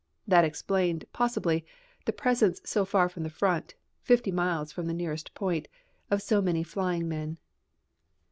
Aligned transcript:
That 0.27 0.43
explained, 0.43 1.05
possibly, 1.13 1.63
the 2.05 2.11
presence 2.11 2.59
so 2.65 2.85
far 2.85 3.07
from 3.07 3.21
the 3.21 3.29
front 3.29 3.75
fifty 4.01 4.31
miles 4.31 4.71
from 4.71 4.87
the 4.87 4.95
nearest 4.95 5.31
point 5.35 5.67
of 6.09 6.23
so 6.23 6.41
many 6.41 6.63
flying 6.63 7.07
men. 7.07 7.37